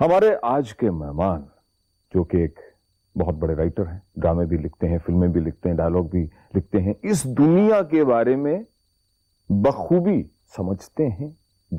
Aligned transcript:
ہمارے 0.00 0.30
آج 0.42 0.74
کے 0.74 0.90
مہمان، 0.90 1.42
جو 2.14 2.24
کہ 2.24 2.36
ایک 2.36 2.58
بہت 3.16 3.34
بڑے 3.34 3.54
رائٹر 3.54 3.86
ہیں، 3.86 3.98
ڈرامے 4.16 4.46
بھی 4.46 4.56
لکھتے 4.56 4.88
ہیں، 4.88 4.98
فلمیں 5.06 5.28
بھی 5.28 5.40
لکھتے 5.40 5.68
ہیں 5.68 5.76
ڈائلاگ 5.76 6.02
بھی 6.02 6.26
لکھتے 6.54 6.78
ہیں، 6.78 6.92
اس 7.02 7.24
دنیا 7.38 7.82
کے 7.82 8.04
بارے 8.04 8.36
میں 8.36 8.62
بخوبی 9.48 10.22
سمجھتے 10.56 11.08
ہیں، 11.08 11.28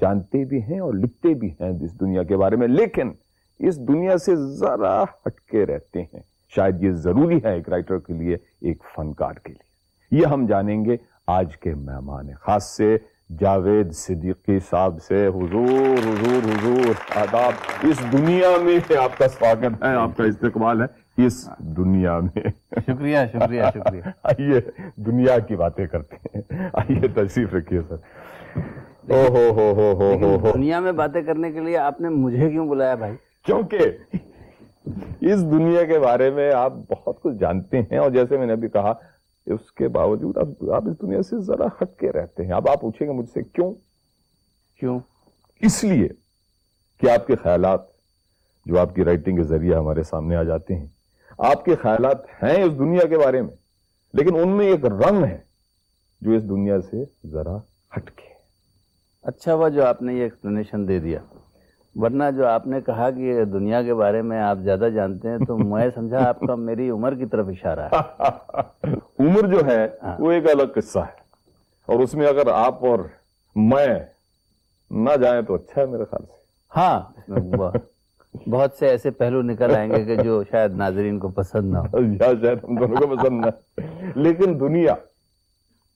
جانتے 0.01 0.45
بھی 0.45 0.61
ہیں 0.63 0.79
اور 0.79 0.93
لکھتے 0.93 1.33
بھی 1.33 1.49
ہیں 1.59 1.69
اس 1.69 1.99
دنیا 1.99 2.23
کے 2.23 2.37
بارے 2.37 2.55
میں، 2.55 2.67
لیکن 2.67 3.11
اس 3.59 3.77
دنیا 3.87 4.17
سے 4.17 4.35
ذرا 4.35 5.03
ہٹ 5.03 5.39
کے 5.39 5.65
رہتے 5.65 6.01
ہیں۔ 6.01 6.21
شاید 6.55 6.83
یہ 6.83 6.91
ضروری 6.91 7.37
ہے 7.43 7.53
ایک 7.53 7.69
رائٹر 7.69 7.97
کے 7.97 8.13
لیے، 8.13 8.37
ایک 8.61 8.83
فنکار 8.95 9.33
کے 9.33 9.53
لیے۔ 9.53 10.19
یہ 10.19 10.25
ہم 10.25 10.45
جانیں 10.45 10.85
گے 10.85 10.97
آج 11.27 11.57
کے 11.57 11.73
مہمان، 11.75 12.33
خاص 12.33 12.63
سے 12.63 12.97
جاوید 13.29 13.91
صدیقی 13.91 14.59
صاحب 14.59 15.01
سے 15.01 15.27
حضور 15.27 15.97
حضور 15.97 16.37
حضور 16.37 16.93
آداب 17.15 17.51
اس 17.83 18.11
دنیا 18.11 18.49
میں 18.63 18.97
آپ 18.97 19.17
کا 19.17 19.27
سواگت 19.27 19.83
ہے 19.83 19.95
آپ 19.95 20.17
کا 20.17 20.23
استقبال 20.23 20.81
ہے 20.81 21.25
اس 21.25 21.49
دنیا 21.59 22.19
میں۔ 22.19 22.41
شکریہ 22.79 23.17
شکریہ 23.33 23.63
شکریہ۔ 23.73 24.01
آئیے 24.23 24.59
دنیا 24.95 25.39
کی 25.39 25.55
باتیں 25.55 25.87
کرتے 25.87 26.15
ہیں۔ 26.35 26.69
آئیے 26.73 27.07
تشریف 27.07 27.53
رکھیے 27.53 27.81
سر۔ 27.89 27.95
او 29.11 29.25
ہو 29.29 29.49
ہو 29.49 29.71
ہو 29.75 29.93
ہو 29.93 30.13
ہو 30.21 30.37
ہو۔ 30.39 30.51
دنیا 30.53 30.79
میں 30.79 30.91
باتیں 30.91 31.21
کرنے 31.21 31.51
کے 31.51 31.59
لیے 31.59 31.77
آپ 31.77 32.01
نے 32.01 32.09
مجھے 32.09 32.49
کیوں 32.49 32.69
بلایا 32.69 32.95
بھائی؟ 32.95 33.13
کیونکہ 33.45 33.77
اس 35.21 35.51
دنیا 35.51 35.83
کے 35.83 35.99
بارے 35.99 36.29
میں 36.29 36.51
آپ 36.53 36.73
بہت 36.75 37.21
کچھ 37.21 37.35
جانتے 37.39 37.81
ہیں 37.81 37.97
اور 37.97 38.11
جیسے 38.11 38.37
میں 38.37 38.45
نے 38.45 38.53
ابھی 38.53 38.69
کہا 38.69 38.93
اس 39.45 39.71
کے 39.71 39.87
باوجود 39.87 40.37
آپ 40.37 40.69
آپ 40.69 40.83
اس 40.87 41.01
دنیا 41.01 41.21
سے 41.21 41.41
ذرا 41.41 41.65
ہٹ 41.81 41.99
کے 41.99 42.11
رہتے 42.11 42.45
ہیں۔ 42.45 42.51
اب 42.51 42.69
آپ 42.69 42.81
پوچھیں 42.81 43.07
گے 43.07 43.13
مجھ 43.13 43.29
سے 43.29 43.43
کیوں؟ 43.43 43.73
کیوں؟ 44.79 44.99
اس 45.61 45.83
لیے 45.83 46.07
کہ 46.99 47.09
آپ 47.09 47.27
کے 47.27 47.35
خیالات 47.35 47.81
جو 48.65 48.79
آپ 48.79 48.95
کی 48.95 49.05
رائٹنگ 49.05 49.35
کے 49.35 49.43
ذریعے 49.43 49.75
ہمارے 49.75 50.03
سامنے 50.03 50.35
آ 50.35 50.43
جاتے 50.43 50.75
ہیں۔ 50.75 50.87
آپ 51.37 51.65
کے 51.65 51.75
خیالات 51.75 52.43
ہیں 52.43 52.63
اس 52.63 52.77
دنیا 52.77 53.07
کے 53.07 53.17
بارے 53.17 53.41
میں 53.41 53.55
لیکن 54.13 54.35
ان 54.35 54.49
میں 54.49 54.65
ایک 54.65 54.85
رنگ 54.85 55.23
ہے 55.23 55.37
جو 56.21 56.31
اس 56.31 56.43
دنیا 56.43 56.81
سے 56.81 57.03
ذرا 57.27 57.57
ہٹ 57.97 58.11
کے۔ 58.11 58.33
اچھا 59.23 59.53
ہوا 59.53 59.69
جو 59.69 59.85
آپ 59.85 60.01
نے 60.01 60.13
یہ 60.13 60.23
ایکسپلینیشن 60.23 60.87
دے 60.87 60.99
دیا۔ 60.99 61.19
ورنہ 61.95 62.23
جو 62.37 62.47
آپ 62.47 62.67
نے 62.67 62.81
کہا 62.81 63.09
کہ 63.11 63.45
دنیا 63.45 63.83
کے 63.83 63.93
بارے 63.93 64.21
میں 64.21 64.41
آپ 64.41 64.57
زیادہ 64.57 64.87
جانتے 64.95 65.29
ہیں 65.29 65.37
تو 65.47 65.57
میں 65.69 65.89
سمجھا 65.95 66.29
آپ 66.29 66.39
کا 66.39 66.55
میری 66.55 66.89
عمر 66.89 67.15
کی 67.15 67.25
طرف 67.25 67.47
اشارہ 67.47 67.79
ہے۔ 67.79 67.97
عمر 69.19 69.47
جو 69.47 69.61
ہے 69.65 69.87
ہاں۔ 70.03 70.15
وہ 70.19 70.31
ایک 70.31 70.49
الگ 70.49 70.63
قصہ 70.75 70.99
ہے۔ 70.99 71.23
اور 71.85 71.99
اس 71.99 72.13
میں 72.13 72.27
اگر 72.27 72.47
آپ 72.47 72.85
اور 72.85 72.99
میں 73.55 73.87
نہ 74.91 75.09
جائیں 75.21 75.41
تو 75.41 75.53
اچھا 75.53 75.81
ہے 75.81 75.85
میرے 75.85 76.05
خیال 76.05 76.25
سے۔ 76.25 76.43
ہاں 76.77 76.99
بہت- 78.49 78.77
سے 78.79 78.87
ایسے 78.87 79.11
پہلو 79.11 79.41
نکل 79.41 79.75
آئیں 79.75 79.91
گے 79.91 80.05
کہ 80.05 80.15
جو 80.23 80.43
شاید 80.51 80.71
ناظرین 80.75 81.19
کو 81.19 81.27
پسند 81.27 81.71
نہ 81.71 81.77
ہو 81.77 81.97
یا 82.13 82.31
شاید 82.41 82.63
ہم 82.63 82.75
دونوں 82.75 82.97
کو 82.97 83.15
پسند 83.15 83.45
نہ۔ 83.45 83.81
لیکن 84.15 84.59
دنیا 84.59 84.93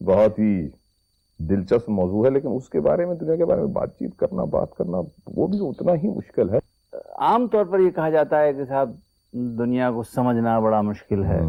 بہت 0.02 0.39
ہی 0.39 0.67
دلچسپ 1.40 1.90
موضوع 1.90 2.26
ہے 2.26 2.30
لیکن 2.30 2.48
اس 2.56 2.70
کے 2.70 2.80
بارے 2.80 3.06
میں 3.06 3.16
دنیا 3.16 3.36
کے 3.36 3.45
بارے 3.45 3.62
میں 3.62 3.70
بات 3.70 3.94
چیت 4.00 4.18
کرنا 4.18 4.44
بات 4.44 4.76
کرنا 4.76 4.98
وہ 5.28 5.48
بھی 5.48 5.68
اتنا 5.68 5.94
ہی 5.94 6.08
مشکل 6.08 6.50
ہے۔ 6.50 6.59
عام 7.18 7.48
طور 7.48 7.66
پر 7.66 7.80
یہ 7.80 7.90
کہا 7.90 8.09
جاتا 8.09 8.42
ہے 8.42 8.54
کہ 8.54 8.66
صاحب 8.66 8.90
دنیا 9.34 9.92
کو 9.92 10.04
سمجھنا 10.04 10.59
بڑا 10.59 10.81
مشکل 10.81 11.23
ہے؟ 11.23 11.40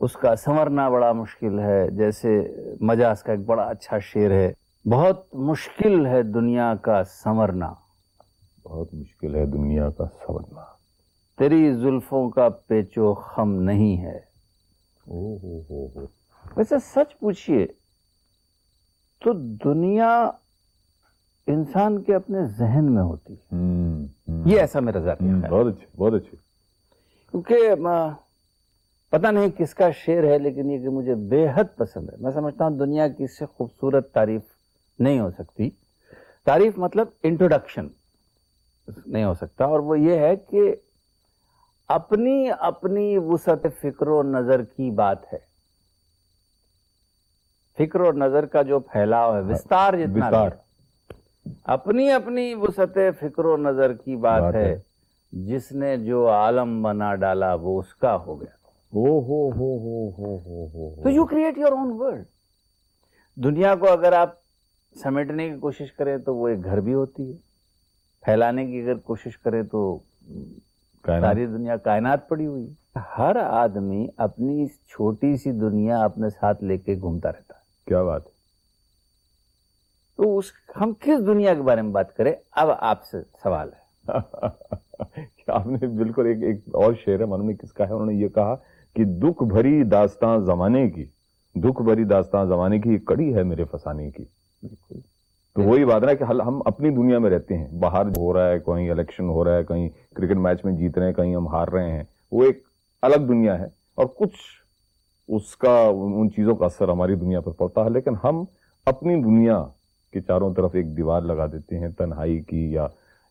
اس 0.00 0.12
کا 0.12 0.36
سنورنا 0.36 0.88
بڑا 0.88 1.12
مشکل 1.12 1.58
ہے۔ 1.58 1.90
جیسے 1.90 2.56
مجاز 2.80 3.22
کا 3.22 3.32
ایک 3.32 3.40
بڑا 3.40 3.62
اچھا 3.62 3.98
شعر 3.98 4.30
ہے۔ 4.30 4.52
بہت 4.90 5.34
مشکل 5.34 6.06
ہے 6.06 6.22
دنیا 6.22 6.74
کا 6.82 7.04
سنورنا۔ 7.04 7.74
بہت 8.64 8.94
مشکل 8.94 9.34
ہے 9.34 9.46
دنیا 9.46 9.90
کا 9.90 10.04
سمجھنا 10.26 10.60
تیری 11.38 11.72
زلفوں 11.72 12.30
کا 12.30 12.48
پیچو 12.48 13.14
خم 13.14 13.54
نہیں 13.54 14.02
ہے۔ 14.02 14.16
او 15.06 15.36
ہو 15.36 15.60
ہو 15.70 15.86
ہو۔ 15.86 16.17
ویسے 16.58 16.78
سچ 16.78 17.18
پوچھئے 17.18 17.66
تو 19.24 19.32
دنیا 19.64 20.30
انسان 21.46 22.02
کے 22.02 22.14
اپنے 22.14 22.38
ذہن 22.44 22.94
میں 22.94 23.02
ہوتی 23.02 23.34
ہے۔ 23.34 23.56
یہ 24.46 24.60
ایسا 24.60 24.80
میرا 24.80 24.98
ذاتی 24.98 25.28
ہے۔ 25.28 25.50
بہت 25.50 25.66
اچھے 25.66 25.86
بہت 25.96 26.14
اچھے 26.14 26.36
کیونکہ 27.30 27.74
پتہ 29.10 29.26
نہیں 29.26 29.48
کس 29.58 29.74
کا 29.74 29.90
شعر 29.90 30.24
ہے 30.24 30.38
لیکن 30.38 30.70
یہ 30.70 30.78
کہ 30.78 30.88
مجھے 30.88 31.14
بے 31.14 31.46
حد 31.54 31.64
پسند 31.76 32.10
ہے۔ 32.10 32.14
میں 32.20 32.32
سمجھتا 32.32 32.64
ہوں 32.64 32.78
دنیا 32.78 33.08
کی 33.08 33.24
اس 33.24 33.38
سے 33.38 33.46
خوبصورت 33.46 34.12
تعریف 34.12 34.42
نہیں 34.98 35.20
ہو 35.20 35.30
سکتی۔ 35.30 35.70
تعریف 36.44 36.78
مطلب 36.78 37.06
انٹروڈکشن 37.22 37.88
نہیں 39.06 39.24
ہو 39.24 39.34
سکتا۔ 39.34 39.64
اور 39.64 39.80
وہ 39.80 39.98
یہ 40.00 40.18
ہے 40.18 40.36
کہ 40.36 40.74
اپنی 41.88 42.48
اپنی 42.60 43.18
وسعت 43.18 43.66
فکر 43.80 44.08
و 44.08 44.22
نظر 44.22 44.62
کی 44.62 44.90
بات 44.90 45.32
ہے۔ 45.32 45.57
فکر 47.78 48.00
و 48.00 48.12
نظر 48.12 48.46
کا 48.46 48.62
جو 48.62 48.80
پھیلاؤ 48.80 49.34
ہے 49.34 49.40
وستار 49.40 49.94
جتنا 49.94 50.30
اپنی 51.64 52.12
اپنی 52.12 52.54
وسعت 52.54 52.98
فکر 53.20 53.44
و 53.44 53.56
نظر 53.56 53.92
کی 53.92 54.16
بات 54.16 54.42
ہے۔ 54.54 54.80
جس 55.32 55.72
نے 55.72 55.96
جو 55.96 56.30
عالم 56.30 56.82
بنا 56.82 57.14
ڈالا 57.14 57.54
وہ 57.54 57.78
اس 57.80 57.94
کا 57.94 58.16
ہو 58.16 58.40
گیا۔ 58.40 58.56
تو 61.02 61.10
you 61.10 61.24
create 61.24 61.58
your 61.58 61.72
own 61.72 61.92
world 61.94 62.24
دنیا 63.36 63.74
کو 63.74 63.92
اگر 63.92 64.12
آپ 64.12 64.34
سمیٹنے 65.02 65.50
کی 65.50 65.56
کوشش 65.56 65.92
کریں 65.92 66.18
تو 66.18 66.36
وہ 66.36 66.48
ایک 66.48 66.64
گھر 66.64 66.80
بھی 66.80 66.94
ہوتی 66.94 67.32
ہے۔ 67.32 67.36
پھیلانے 68.24 68.66
کی 68.66 68.82
اگر 68.82 68.94
کوشش 68.94 69.38
کریں 69.38 69.62
تو 69.62 69.98
ساری 71.06 71.46
دنیا 71.46 71.76
کائنات 71.76 72.28
پڑی 72.28 72.46
ہوئی 72.46 72.70
ہے۔ 72.70 72.98
ہر 73.18 73.36
آدمی 73.36 74.06
اپنی 74.16 74.62
اس 74.62 74.70
چھوٹی 74.88 75.36
سی 75.36 75.52
دنیا 75.52 76.00
اپنے 76.00 76.30
ساتھ 76.30 76.64
لے 76.64 76.78
کے 76.78 76.96
گھومتا 77.00 77.28
رہتا۔ 77.28 77.54
ہے 77.54 77.57
کیا 77.88 78.02
بات 78.02 78.22
تو 80.18 80.38
اس 80.38 80.46
ہم 80.80 80.92
کس 81.00 81.26
دنیا 81.26 81.54
کے 81.54 81.62
بارے 81.62 81.82
میں 81.82 81.92
بات 81.92 82.16
کریں؟ 82.16 82.32
اب 82.52 82.68
آپ 82.78 83.04
سے 83.04 83.22
سوال 83.42 83.68
ہے۔ 83.72 83.86
آپ 85.48 85.66
نے 85.66 85.86
بالکل 85.86 86.26
ایک 86.26 86.42
ایک 86.42 86.74
اور 86.74 86.92
شعر 87.04 87.20
ہے 87.20 87.24
معلوم 87.24 87.54
کس 87.54 87.72
کا 87.72 87.88
ہے 87.88 87.92
انہوں 87.92 88.06
نے 88.06 88.14
یہ 88.14 88.28
کہا 88.28 88.54
کہ 88.96 89.04
دکھ 89.18 89.42
بھری 89.42 89.82
داستان 89.82 90.44
زمانے 90.44 90.88
کی 90.90 91.04
دکھ 91.54 91.82
بھری 91.82 92.04
داستان 92.04 92.48
زمانے 92.48 92.78
کی 92.78 92.98
کڑی 92.98 93.34
ہے 93.34 93.42
میرے 93.42 93.64
فسانے 93.64 94.10
کی۔ 94.10 94.24
تو 95.56 95.62
وہی 95.62 95.84
بات 95.84 96.02
ہے 96.08 96.16
کہ 96.16 96.24
ہم 96.24 96.62
اپنی 96.64 96.90
دنیا 96.90 97.18
میں 97.18 97.30
رہتے 97.30 97.58
ہیں 97.58 97.68
باہر 97.78 98.06
ہو 98.16 98.32
رہا 98.34 98.48
ہے 98.48 98.58
کہیں 98.58 98.90
الیکشن 98.90 99.28
ہو 99.28 99.44
رہا 99.44 99.56
ہے 99.56 99.64
کہیں 99.64 99.88
کرکٹ 100.14 100.36
میچ 100.36 100.64
میں 100.64 100.72
جیت 100.72 100.98
رہے 100.98 101.06
ہیں 101.06 101.14
کہیں 101.14 101.34
ہم 101.36 101.48
ہار 101.48 101.68
رہے 101.68 101.92
ہیں 101.92 102.04
وہ 102.32 102.44
ایک 102.44 102.62
الگ 103.02 103.26
دنیا 103.28 103.58
ہے 103.58 103.66
اور 103.94 104.06
کچھ 104.16 104.40
اس 105.28 105.56
کا، 105.56 105.90
ان 105.94 106.30
چیزوں 106.30 106.56
کا 106.56 106.66
اثر 106.66 106.88
ہماری 106.88 107.14
دنیا 107.14 107.40
پر 107.40 107.50
پڑتا 107.50 107.84
ہے۔ 107.84 107.90
لیکن 107.90 108.10
ہم 108.24 108.44
اپنی 108.86 109.22
دنیا 109.22 109.64
کے 110.12 110.20
چاروں 110.20 110.54
طرف 110.54 110.70
ایک 110.74 110.96
دیوار 110.96 111.22
لگا 111.22 111.46
دیتے 111.46 111.78
ہیں، 111.78 111.88
تنہائی 111.88 112.40
کی 112.40 112.72
یا 112.72 112.86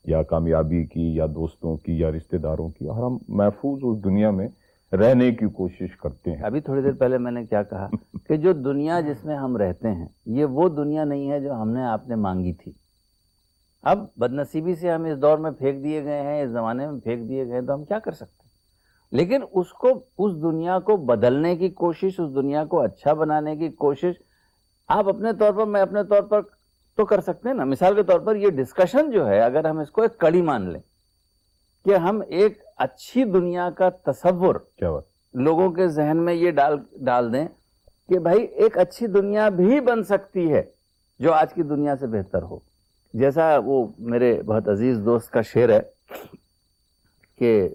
یا 0.05 0.23
کامیابی 0.23 0.85
کی 0.85 1.15
یا 1.15 1.25
دوستوں 1.35 1.77
کی 1.77 1.99
یا 1.99 2.11
رشتہ 2.11 2.35
داروں 2.35 2.69
کی۔ 2.69 2.85
اور 2.85 3.03
ہم 3.03 3.17
محفوظ 3.27 3.79
اس 3.83 4.03
دنیا 4.03 4.31
میں 4.31 4.47
رہنے 4.93 5.31
کی 5.31 5.45
کوشش 5.45 5.97
کرتے 5.97 6.31
ہیں۔ 6.31 6.43
ابھی 6.43 6.59
تھوڑی 6.59 6.81
دیر 6.81 6.91
پہلے 6.91 7.17
میں 7.17 7.31
نے 7.31 7.45
کیا 7.45 7.63
کہا 7.63 7.89
کہ 8.27 8.37
جو 8.37 8.53
دنیا 8.53 8.99
جس 9.01 9.25
میں 9.25 9.35
ہم 9.35 9.57
رہتے 9.57 9.91
ہیں، 9.91 10.07
یہ 10.25 10.45
وہ 10.45 10.69
دنیا 10.69 11.03
نہیں 11.03 11.31
ہے 11.31 11.39
جو 11.39 11.53
ہم 11.53 11.69
نے 11.69 11.83
آپ 11.83 12.07
نے 12.07 12.15
مانگی 12.15 12.53
تھی۔ 12.53 12.71
اب 13.83 14.05
بدنصیبی 14.17 14.75
سے 14.75 14.91
ہم 14.91 15.03
اس 15.03 15.21
دور 15.21 15.37
میں 15.37 15.51
پھینک 15.51 15.83
دیے 15.83 16.03
گئے 16.03 16.21
ہیں، 16.21 16.43
اس 16.43 16.49
زمانے 16.49 16.91
میں 16.91 16.99
پھینک 16.99 17.29
دیے 17.29 17.45
گئے 17.45 17.53
ہیں، 17.53 17.61
تو 17.61 17.73
ہم 17.73 17.85
کیا 17.85 17.99
کر 17.99 18.11
سکتے 18.11 18.41
ہیں؟ 18.43 18.46
لیکن 19.11 19.41
اس 19.51 19.73
کو 19.73 19.87
اس 20.17 20.41
دنیا 20.41 20.79
کو 20.79 20.97
بدلنے 20.97 21.55
کی 21.55 21.69
کوشش 21.69 22.19
اس 22.19 22.35
دنیا 22.35 22.65
کو 22.65 22.81
اچھا 22.81 23.13
بنانے 23.13 23.55
کی 23.55 23.69
کوشش 23.69 24.13
آپ 24.87 25.09
اپنے 25.09 25.33
طور 25.33 25.53
پر 25.53 25.65
میں 25.65 25.81
اپنے 25.81 26.03
طور 26.03 26.21
پر 26.21 26.41
تو 26.95 27.05
کر 27.05 27.21
سکتے 27.21 27.49
ہیں 27.49 27.55
نا۔ 27.55 27.63
مثال 27.63 27.95
کے 27.95 28.03
طور 28.03 28.19
پر 28.19 28.35
یہ 28.35 28.49
ڈسکشن 28.49 29.11
جو 29.11 29.27
ہے 29.27 29.39
اگر 29.39 29.65
ہم 29.65 29.79
اس 29.79 29.91
کو 29.91 30.01
ایک 30.01 30.17
کڑی 30.17 30.41
مان 30.41 30.69
لیں 30.69 30.81
کہ 31.85 31.95
ہم 31.95 32.21
ایک 32.27 32.63
اچھی 32.77 33.23
دنیا 33.23 33.69
کا 33.69 33.89
تصور 33.89 34.55
لوگوں 35.33 35.71
کے 35.71 35.87
ذہن 35.87 36.17
میں 36.17 36.33
یہ 36.33 36.51
ڈال 36.51 36.77
ڈال 37.01 37.33
دیں 37.33 37.47
کہ 38.09 38.19
بھائی 38.19 38.43
ایک 38.43 38.77
اچھی 38.77 39.07
دنیا 39.07 39.49
بھی 39.49 39.79
بن 39.79 40.03
سکتی 40.03 40.53
ہے 40.53 40.63
جو 41.19 41.33
آج 41.33 41.53
کی 41.53 41.63
دنیا 41.63 41.95
سے 41.95 42.07
بہتر 42.07 42.41
ہو۔ 42.41 42.59
جیسا 43.13 43.57
وہ 43.65 43.87
میرے 43.99 44.41
بہت 44.41 44.67
عزیز 44.67 44.99
دوست 45.05 45.31
کا 45.31 45.41
شعر 45.41 45.69
ہے 45.69 45.79
کہ 47.39 47.69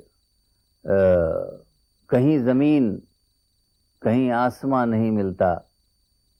کہیں 2.09 2.39
زمین 2.39 3.01
کہیں 4.01 4.31
آسماں 4.31 4.87
نہیں 4.87 5.11
ملتا 5.11 5.55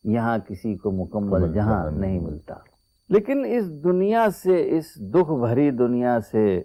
یہاں 0.05 0.39
کسی 0.39 0.77
کو 0.77 0.91
مکمل 0.91 1.53
جہاں 1.53 1.91
نہیں۔ 1.91 2.21
ملتا۔ 2.21 2.55
لیکن 3.09 3.45
اس 3.45 3.85
دنیا 3.85 4.27
سے 4.43 4.79
اس 4.79 4.97
دکھ 4.97 5.33
بھری 5.33 5.71
دنیا 5.71 6.21
سے 6.21 6.63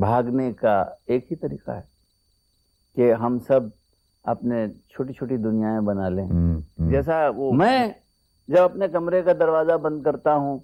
بھاگنے 0.00 0.52
کا 0.52 0.84
ایک 1.06 1.30
ہی 1.30 1.36
طریقہ 1.36 1.70
ہے 1.70 1.80
کہ 2.96 3.12
ہم 3.12 3.38
سب 3.38 3.60
اپنے 4.24 4.66
چھوٹی 4.88 5.12
چھوٹی 5.12 5.36
دنیایں 5.36 5.80
بنا 5.80 6.08
لیں۔ 6.08 6.28
جیسا 6.78 7.28
وہ 7.36 7.52
میں 7.52 7.88
جب 8.48 8.62
اپنے 8.62 8.88
کمرے 8.88 9.22
کا 9.22 9.32
دروازہ 9.32 9.72
بند 9.72 10.02
کرتا 10.02 10.34
ہوں 10.34 10.58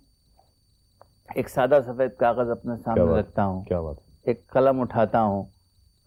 ایک 1.35 1.49
سادہ 1.49 1.79
سفید 1.87 2.11
کاغذ 2.19 2.50
اپنے 2.50 2.73
سامنے 2.85 3.20
رکھتا 3.20 3.44
ہوں 3.44 3.64
کیا 3.64 3.81
بات 3.81 3.97
ایک 4.31 4.47
قلم 4.47 4.81
اٹھاتا 4.81 5.23
ہوں 5.23 5.44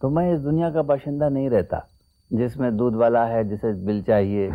تو 0.00 0.10
میں 0.10 0.32
اس 0.32 0.44
دنیا 0.44 0.70
کا 0.70 0.82
باشندہ 0.82 1.28
نہیں 1.28 1.50
رہتا 1.50 1.78
جس 2.30 2.56
میں 2.56 2.70
دودھ 2.70 2.96
والا 2.96 3.28
ہے 3.28 3.44
جسے 3.44 3.72
بل 3.72 4.02
چاہیے 4.06 4.50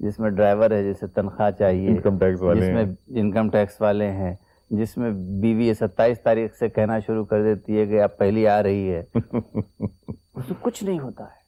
جس 0.00 0.20
میں 0.20 0.30
ڈرائیور 0.30 0.70
ہے 0.70 0.92
جسے 0.92 1.06
تنخواہ 1.06 1.50
چاہیے 1.50 1.88
انکم 1.88 2.18
ٹیکس 2.18 2.42
والے 2.42 2.60
جس 2.60 2.68
میں 2.68 2.84
انکم 3.06 3.50
ٹیکس 3.50 3.80
والے 3.80 4.10
ہیں 4.10 4.34
جس 4.70 4.98
میں 4.98 5.10
بیوی 5.10 5.74
ستائیس 5.74 6.20
تاریخ 6.20 6.58
سے 6.58 6.68
کہنا 6.68 6.98
شروع 6.98 7.24
کر 7.24 7.42
دیتی 7.42 7.78
ہے 7.78 7.86
کہ 7.86 8.02
اب 8.02 8.18
پہلی 8.18 8.48
آ 8.48 8.62
رہی 8.62 8.94
ہے۔ 8.94 9.02
اس 9.14 10.48
میں 10.48 10.54
کچھ 10.60 10.84
نہیں 10.84 11.00
ہوتا 11.00 11.24
ہے۔ 11.24 11.42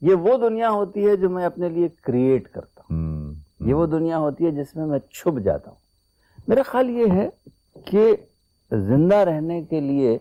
یہ 0.00 0.14
وہ 0.14 0.48
دنیا 0.48 0.70
ہوتی 0.70 1.08
ہے 1.08 1.16
جو 1.16 1.30
میں 1.30 1.44
اپنے 1.44 1.68
لیے 1.68 1.88
کریٹ 2.02 2.48
کرتا 2.48 2.82
ہوں۔ 2.90 3.34
یہ 3.60 3.74
وہ 3.74 3.86
دنیا 3.86 4.18
ہوتی 4.18 4.44
ہے 4.44 4.50
جس 4.50 4.76
میں 4.76 4.86
میں 4.86 4.98
چھپ 4.98 5.40
جاتا 5.40 5.70
ہوں۔ 5.70 5.78
میرا 6.48 6.62
خیال 6.62 6.90
یہ 6.90 7.06
ہے 7.12 7.28
کہ 7.84 8.16
زندہ 8.72 9.16
رہنے 9.16 9.62
کے 9.62 9.80
لیے 9.80 10.18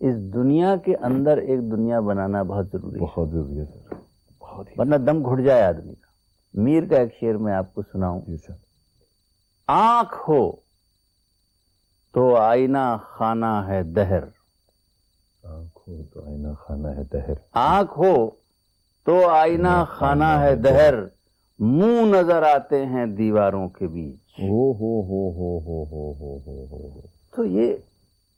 اس 0.00 0.16
دنیا 0.16 0.76
کے 0.76 0.96
اندر 0.96 1.36
ایک 1.38 1.60
دنیا 1.60 2.00
بنانا 2.00 2.42
بہت 2.42 2.66
ضروری 2.72 3.00
ہے۔ 3.00 3.00
بہت 3.00 3.30
ضروری 3.30 3.58
ہے 3.58 3.64
سر۔ 3.64 3.94
بہت 4.40 4.66
ورنہ 4.76 4.96
دم 4.96 5.30
گھٹ 5.30 5.44
جائے 5.44 5.62
آدمی 5.62 5.94
کا۔ 5.94 6.10
میر 6.54 6.86
کا 6.86 6.96
ایک 6.96 7.14
شعر 7.20 7.34
میں 7.34 7.54
آپ 7.54 7.74
کو 7.74 7.82
سناؤں۔ 7.82 8.20
جی 8.26 8.36
سر۔ 8.36 8.52
آنکھ 9.66 10.30
ہو 10.30 10.50
تو 12.12 12.36
آئینہ 12.36 12.96
خانہ 13.02 13.64
ہے 13.68 13.82
دہر۔ 13.82 14.24
آنکھوں 15.44 16.02
تو 16.14 16.26
آئینہ 16.26 16.48
خانہ 16.58 16.88
ہے 16.88 17.04
دہر۔ 17.04 17.34
آنکھ 17.52 17.98
ہو 17.98 18.30
تو 19.04 19.28
آئینہ 19.28 19.84
خانہ 19.88 20.24
ہے 20.24 20.56
دہر۔ 20.56 20.94
منہ 21.58 22.16
نظر 22.16 22.42
آتے 22.42 22.86
ہیں 22.86 23.06
دیواروں 23.06 23.68
کے 23.68 23.86
بیچ۔ 23.86 24.40
ہو 24.42 24.72
ہو 24.72 25.02
ہو 25.02 25.30
ہو 25.30 25.58
ہو 25.58 25.84
ہو 25.84 26.38
ہو 26.38 26.64
ہو 26.70 26.88
ہو۔ 26.94 27.00
تو 27.36 27.44
یہ 27.44 27.76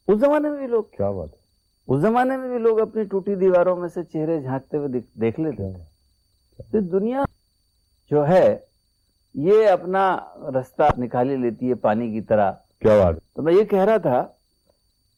اس 0.08 0.20
زمانے 0.20 0.50
میں 0.50 0.58
بھی 0.58 0.66
لوگ 0.66 0.82
کیا 0.82 1.10
بات 1.10 1.28
ہے؟ 1.32 1.41
اس 1.88 2.00
زمانے 2.00 2.37
میں 2.37 2.49
بھی 2.49 2.58
لوگ 2.58 2.81
اپنی 2.81 3.05
ٹوٹی 3.05 3.34
دیواروں 3.34 3.76
میں 3.76 3.88
سے 3.88 4.05
چہرے 4.05 4.40
جھانکتے 4.40 4.76
ہوئے 4.76 4.88
دیکھ- 4.88 5.44
لیتے 5.44 5.62
بات 5.62 6.73
تو 6.73 6.99
دنیا 6.99 7.25
جو 8.11 8.29
ہے 8.29 8.58
یہ 9.34 9.69
اپنا 9.69 10.19
رستہ 10.38 10.82
نکالی 10.99 11.37
لیتی 11.37 11.69
ہے 11.69 11.75
پانی 11.75 12.12
کی 12.12 12.20
طرح۔ 12.20 12.52
کیا 12.79 13.05
بات 13.05 13.14
تو 13.34 13.43
میں 13.43 13.52
یہ 13.52 13.64
کہہ 13.64 13.84
رہا 13.84 13.96
تھا 13.96 14.26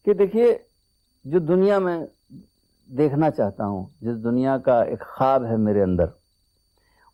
کہ 0.05 0.15
دیکھیے 0.15 0.59
جو 1.25 1.39
دنیا 1.39 1.79
میں 1.79 2.07
دیکھنا 2.87 3.31
چاہتا 3.31 3.67
ہوں 3.67 3.87
جس 4.01 4.25
دنیا 4.25 4.59
کا 4.59 4.83
ایک 4.83 5.01
خواب 5.01 5.45
ہے 5.45 5.57
میرے 5.57 5.83
اندر 5.83 6.05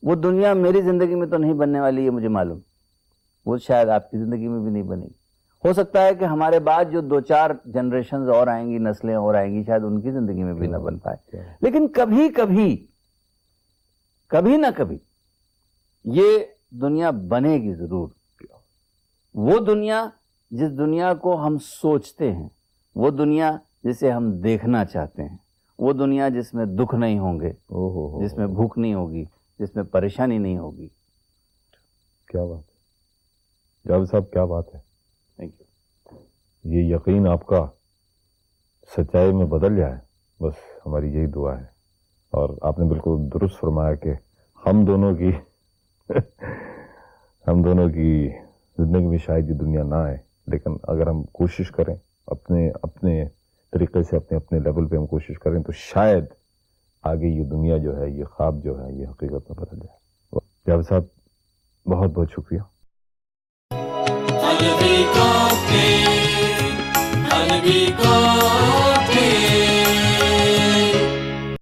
وہ 0.02 0.14
دنیا 0.14 0.52
میری 0.54 0.82
زندگی 0.82 1.14
میں 1.14 1.26
تو 1.26 1.36
نہیں 1.36 1.52
بننے 1.52 1.80
والی 1.80 2.04
ہے 2.04 2.10
مجھے 2.10 2.28
معلوم۔ 2.28 2.58
وہ 3.46 3.56
شاید 3.56 3.88
آپ 3.88 4.10
کی 4.10 4.18
زندگی 4.18 4.48
میں 4.48 4.60
بھی 4.60 4.70
نہیں 4.70 4.82
بنے 4.82 5.06
گی۔ 5.06 5.19
ہو 5.64 5.72
سکتا 5.72 6.04
ہے 6.04 6.14
کہ 6.14 6.24
ہمارے 6.24 6.60
بعد 6.60 6.84
جو 6.92 7.00
دو 7.00 7.20
چار 7.20 7.50
جنریشنز 7.64 8.28
اور 8.28 8.46
آئیں 8.46 8.70
گی 8.70 8.78
نسلیں 8.78 9.14
اور 9.14 9.34
آئیں 9.34 9.54
گی 9.54 9.64
شاید 9.64 9.82
ان 9.84 10.00
کی 10.00 10.10
زندگی 10.10 10.42
میں 10.42 10.54
بھی 10.54 10.66
نہ 10.66 10.76
بن 10.76 10.98
پائے۔ 10.98 11.36
بات 11.36 11.62
لیکن 11.62 11.88
کبھی 11.88 12.28
کبھی 12.28 12.86
کبھی 14.28 14.56
نہ 14.56 14.66
کبھی 14.76 14.98
یہ 16.04 16.38
دنیا 16.70 17.10
بنے 17.10 17.56
گی 17.56 17.74
ضرور۔ 17.74 18.08
وہ 19.34 19.58
دنیا 19.58 20.08
جس 20.50 20.78
دنیا 20.78 21.14
کو 21.14 21.46
ہم 21.46 21.58
سوچتے 21.58 22.32
ہیں 22.32 22.48
وہ 22.94 23.10
دنیا 23.10 23.56
جسے 23.84 24.10
ہم 24.10 24.40
دیکھنا 24.40 24.84
چاہتے 24.84 25.22
ہیں 25.22 25.36
وہ 25.78 25.92
دنیا 25.92 26.28
جس 26.28 26.54
میں 26.54 26.66
دکھ 26.66 26.94
نہیں 26.94 27.18
ہوں 27.18 27.40
گے 27.40 27.52
جس 28.24 28.34
میں 28.34 28.46
بھوک 28.46 28.78
نہیں 28.78 28.94
ہوگی 28.94 29.24
جس 29.58 29.76
میں 29.76 29.84
پریشانی 29.84 30.38
نہیں 30.38 30.58
ہوگی۔ 30.58 30.88
کیا 32.28 32.44
بات 32.44 32.58
ہے؟ 32.58 34.04
صاحب 34.04 34.30
کیا 34.30 34.44
بات 34.44 34.74
ہے؟ 34.74 34.89
تھینک 35.40 35.62
یو 36.64 36.80
یہ 36.80 36.94
یقین 36.94 37.28
آپ 37.28 37.46
کا 37.46 37.66
سچائی 38.96 39.32
میں 39.32 39.46
بدل 39.46 39.76
جائے، 39.76 39.94
بس 40.42 40.54
ہماری 40.86 41.14
یہی 41.14 41.26
دعا 41.26 41.58
ہے۔ 41.58 41.64
اور 42.30 42.50
آپ 42.62 42.78
نے 42.78 42.84
بالکل 42.84 43.28
درست 43.34 43.60
فرمایا 43.60 43.94
کہ 43.94 44.12
ہم 44.66 44.84
دونوں 44.84 45.14
کی 45.14 45.32
ہم 47.48 47.62
دونوں 47.62 47.88
کی 47.88 48.30
زندگی 48.78 49.06
میں 49.06 49.18
شاید 49.18 49.50
یہ 49.50 49.54
دنیا 49.54 49.82
نہ 49.82 49.94
آئے، 49.94 50.16
لیکن 50.46 50.76
اگر 50.82 51.06
ہم 51.06 51.22
کوشش 51.22 51.70
کریں 51.70 51.96
اپنے 52.26 52.70
اپنے 52.82 53.24
طریقے 53.72 54.02
سے، 54.02 54.16
اپنے 54.16 54.36
اپنے 54.36 54.58
لیول 54.58 54.88
پہ 54.88 54.96
ہم 54.96 55.06
کوشش 55.06 55.38
کریں 55.38 55.62
تو 55.62 55.72
شاید 55.72 56.24
آگے 57.02 57.28
یہ 57.28 57.44
دنیا 57.44 57.76
جو 57.76 58.00
ہے، 58.00 58.10
یہ 58.10 58.24
خواب 58.24 58.64
جو 58.64 58.84
ہے، 58.84 58.92
یہ 58.92 59.06
حقیقت 59.06 59.50
میں 59.50 59.56
بدل 59.56 59.78
جائے۔ 59.78 60.00
جاوید 60.66 60.86
صاحب، 60.88 61.02
بہت 61.86 62.10
بہت 62.10 62.28
شکریہ۔ 62.30 62.79
حلوی 64.60 65.04
کافی 65.14 66.04
حلوی 67.30 67.86
کافی 68.02 69.69